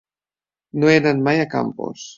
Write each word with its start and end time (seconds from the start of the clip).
No 0.79 0.91
he 0.93 0.97
anat 1.03 1.23
mai 1.29 1.47
a 1.47 1.49
Campos. 1.57 2.09